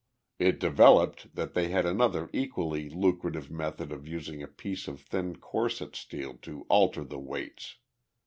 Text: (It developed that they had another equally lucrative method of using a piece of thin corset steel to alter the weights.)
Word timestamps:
(It 0.39 0.59
developed 0.59 1.35
that 1.35 1.53
they 1.53 1.67
had 1.67 1.85
another 1.85 2.27
equally 2.33 2.89
lucrative 2.89 3.51
method 3.51 3.91
of 3.91 4.07
using 4.07 4.41
a 4.41 4.47
piece 4.47 4.87
of 4.87 4.99
thin 4.99 5.35
corset 5.35 5.95
steel 5.95 6.39
to 6.41 6.65
alter 6.69 7.03
the 7.03 7.19
weights.) 7.19 7.75